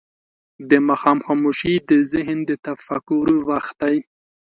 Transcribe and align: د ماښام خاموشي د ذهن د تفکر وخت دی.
د 0.69 0.71
ماښام 0.87 1.17
خاموشي 1.25 1.73
د 1.89 1.91
ذهن 2.11 2.37
د 2.49 2.51
تفکر 2.65 3.27
وخت 3.49 3.75
دی. 3.81 3.97